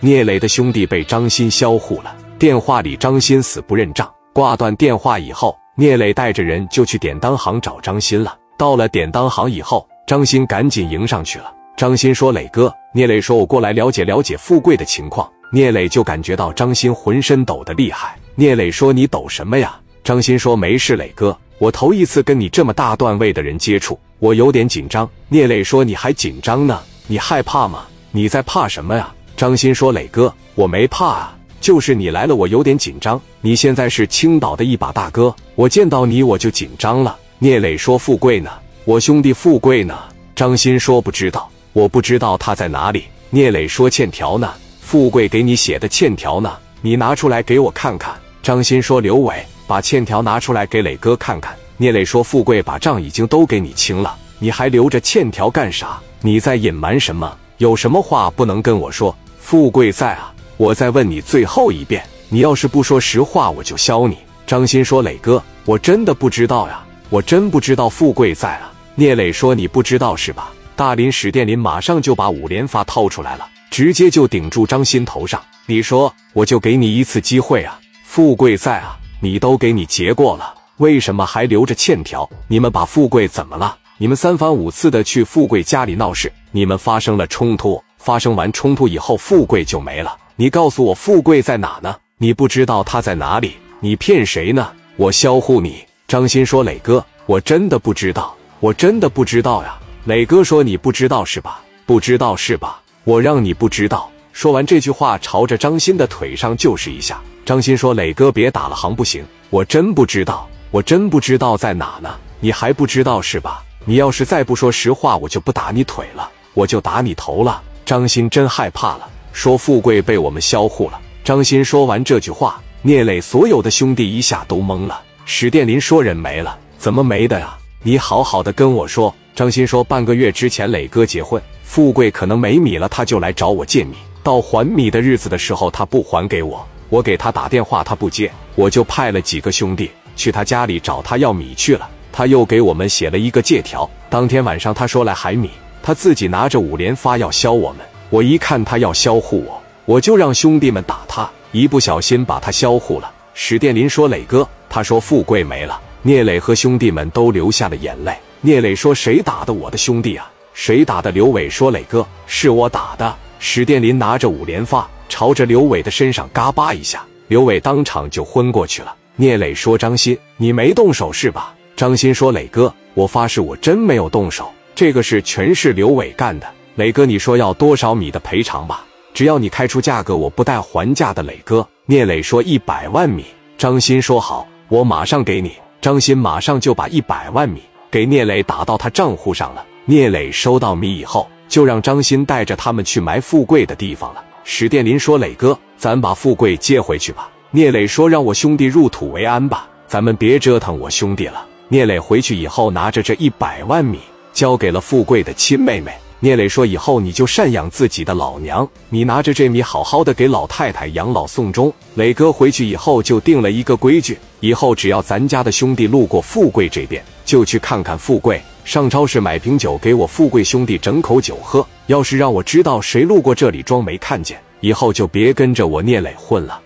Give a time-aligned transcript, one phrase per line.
[0.00, 2.14] 聂磊的兄弟被张鑫销户了。
[2.38, 4.08] 电话里张鑫死不认账。
[4.32, 8.36] 挂断电话以后，聂磊带着人就去典当行找张鑫了。
[8.56, 11.52] 到了典当行以后，张鑫赶紧迎上去了。
[11.76, 18.16] 张鑫说：“磊哥。”聂磊说：“我过来了解了解富贵的情况。”聂磊就感觉到张鑫浑身抖得厉害。
[18.36, 26.80] 聂磊说：“你抖什么呀？”张鑫说：“没事，磊哥，我头一次跟你这么大段位的人接触，我有点紧张。”聂磊说：“你还紧张呢？
[27.08, 27.84] 你害怕吗？
[28.12, 33.20] 你在怕什么呀？”张鑫说：“磊哥，我没怕啊。”就是你来了，我有点紧张。
[33.40, 37.16] 你现在是青岛的一把大哥，我见到你我就紧张了。
[37.38, 38.50] 聂磊说：“富贵呢？
[38.84, 39.96] 我兄弟富贵呢？”
[40.34, 44.52] 张鑫说：“不知道，我不知道他在哪里。”聂磊说：“欠条呢？
[44.80, 46.52] 富贵给你写的欠条呢？
[46.82, 48.12] 你拿出来给我看看。”
[48.42, 49.36] 张鑫说：“刘伟，
[49.68, 56.00] 把欠条拿出来给磊哥看看。”聂磊说：“富贵把账已经都给你清了，你还留着欠条干啥？
[56.22, 57.32] 你在隐瞒什么？
[57.58, 59.16] 有什么话不能跟我说？
[59.48, 64.18] 富贵在啊。”我再问你最后一遍，你要是不说实话，我就削你。
[64.46, 75.42] 张鑫说：“磊哥，我真的不知道呀，我真不知道富贵在啊。”聂磊说：“你不知道是吧？”大林史殿林马上就把五连发掏出来了，直接就顶住张鑫头上。
[75.64, 82.28] 你说，我就给你一次机会啊，富贵在啊，你都给你结过了，为什么还留着欠条？
[82.48, 83.74] 你们把富贵怎么了？
[83.96, 90.16] 你们三番五次的去富贵家里闹事，你们发生了冲突，发生完冲突以后，富贵就没了。
[90.34, 91.94] 你告诉我富贵在哪呢？
[92.16, 93.56] 你不知道他在哪里？
[93.80, 94.66] 你骗谁呢？
[94.96, 95.84] 我销户你。
[96.06, 99.76] 张鑫说：“磊哥，我真的不知道，我真的不知道呀。”
[100.08, 101.60] 磊哥说：“你不知道是吧？
[101.84, 102.80] 不知道是吧？
[103.04, 107.20] 我让你不知道。”说完这句话，朝着张鑫的腿上就是一下。
[107.44, 109.22] 张鑫说：“磊哥，别打了，行不行？
[109.50, 112.14] 我真不知道，我真不知道在哪呢。
[112.40, 113.62] 你还不知道是吧？
[113.84, 119.08] 你要是再不说实话，我就不打你腿了，我就打你头了。”张鑫真害怕了。
[119.32, 121.00] 说富贵被我们销户了。
[121.24, 125.00] 张鑫说完这句话，聂磊所有的兄弟一下都懵了。
[125.24, 127.56] 史殿林说人没了，怎么没的呀？
[127.82, 129.14] 你好好的跟我说。
[129.34, 133.94] 张鑫说半个月之前磊哥结婚，富贵可能没米了，他就来找我借米。
[134.22, 141.88] 到还米的日子的时候，他不还给我，我给他打电话他不接，我就派了几个兄弟去他家里找他要米去了。
[142.12, 143.88] 他又给我们写了一个借条。
[144.10, 145.48] 当天晚上他说来还米，
[145.82, 147.86] 他自己拿着五连发要削我们。
[148.10, 153.10] 我一看他要削护我，我就让兄弟们打他，一不小心把他削护了。
[153.34, 158.16] 史殿林说：“磊哥，他说富贵没了。”聂磊和兄弟们都流下了眼泪。
[158.40, 160.30] 聂磊说：“谁打的我的兄弟啊？
[160.54, 168.94] 谁打的？”刘伟说：“磊哥，是我打的。”史殿林拿着五连发，朝着刘伟的身上嘎巴一下，刘伟当场就昏过去了。
[169.16, 176.46] 聂磊说：“张鑫，你没动手是吧？”张鑫说：“磊哥，我发誓，我真没有动手，这个事全是刘伟干的。”
[176.76, 178.84] 磊哥，你说要多少米的赔偿吧？
[179.12, 181.20] 只要你开出价格，我不带还价的。
[181.24, 183.24] 磊哥，聂磊说一百万米。
[183.56, 185.54] 张鑫说好，我马上给你。
[185.80, 189.66] 张鑫马上就把一百万米给聂磊打到他账户上了。
[189.84, 194.24] 聂磊收到米以后，就让张鑫带着他们去埋富贵的地方了。
[194.44, 203.98] 史殿林说：“磊哥，咱把富贵接回去吧。”聂磊说：“让我兄弟入土为安吧，咱们别折腾我兄弟了。”聂磊回去以后，拿着这一百万米，
[204.32, 205.92] 交给了富贵的亲妹妹。
[206.20, 221.64] 聂磊说：“以后你就赡养自己的老娘，你拿着这米好好的给老太太养老送终。”磊哥回去以后就定了一个规矩：以后只要咱家的兄弟路过富贵这边，就去看看富贵，上超市买瓶酒给我富贵兄弟整口酒喝。
[221.86, 226.60] 要是让我知道谁路过这里装没看见，以后就别跟着我聂磊混了。